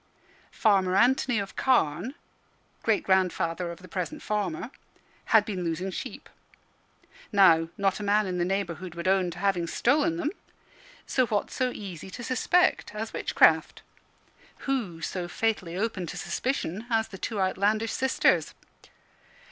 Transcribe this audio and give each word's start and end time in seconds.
Farmer 0.55 0.95
Anthony 0.95 1.37
of 1.37 1.55
Carne 1.55 2.15
great 2.81 3.03
grandfather 3.03 3.69
of 3.69 3.83
the 3.83 3.87
present 3.87 4.23
farmer 4.23 4.71
had 5.25 5.45
been 5.45 5.63
losing 5.63 5.91
sheep. 5.91 6.27
Now, 7.31 7.69
not 7.77 7.99
a 7.99 8.03
man 8.03 8.25
in 8.25 8.39
the 8.39 8.43
neighbourhood 8.43 8.95
would 8.95 9.07
own 9.07 9.29
to 9.29 9.37
having 9.37 9.67
stolen 9.67 10.17
them; 10.17 10.31
so 11.05 11.27
what 11.27 11.51
so 11.51 11.69
easy 11.69 12.09
to 12.09 12.23
suspect 12.23 12.95
as 12.95 13.13
witchcraft? 13.13 13.83
Who 14.65 15.01
so 15.01 15.27
fatally 15.27 15.77
open 15.77 16.07
to 16.07 16.17
suspicion 16.17 16.87
as 16.89 17.09
the 17.09 17.19
two 17.19 17.39
outlandish 17.39 17.91
sisters? 17.93 18.55